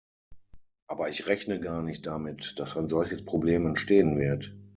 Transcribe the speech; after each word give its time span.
Aber 0.87 1.09
ich 1.09 1.27
rechne 1.27 1.59
gar 1.59 1.83
nicht 1.83 2.07
damit, 2.07 2.55
dass 2.57 2.75
ein 2.75 2.89
solches 2.89 3.23
Problem 3.23 3.67
entstehen 3.67 4.17
wird. 4.17 4.55